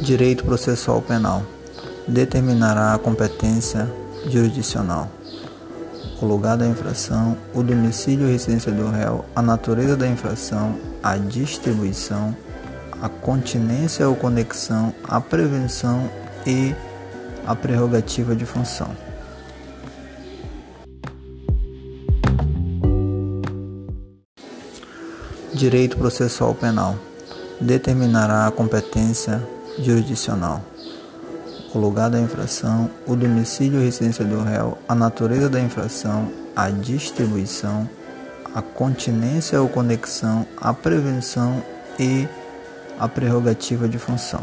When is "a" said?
2.94-2.98, 9.36-9.42, 11.02-11.18, 13.02-13.10, 15.04-15.20, 17.46-17.54, 28.46-28.50, 34.88-34.94, 36.54-36.68, 38.54-38.60, 40.56-40.74, 42.98-43.08